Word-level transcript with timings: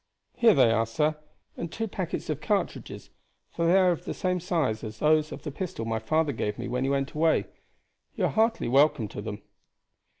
Here 0.35 0.55
they 0.55 0.71
are, 0.71 0.87
sir, 0.87 1.15
and 1.55 1.71
two 1.71 1.87
packets 1.87 2.27
of 2.31 2.41
cartridges, 2.41 3.11
for 3.51 3.67
they 3.67 3.77
are 3.77 3.91
of 3.91 4.05
the 4.05 4.15
same 4.15 4.39
size 4.39 4.83
as 4.83 4.97
those 4.97 5.31
of 5.31 5.43
the 5.43 5.51
pistol 5.51 5.85
my 5.85 5.99
father 5.99 6.31
gave 6.33 6.57
me 6.57 6.67
when 6.67 6.83
he 6.83 6.89
went 6.89 7.11
away. 7.11 7.45
You 8.15 8.25
are 8.25 8.31
heartily 8.31 8.67
welcome 8.67 9.07
to 9.09 9.21
them." 9.21 9.43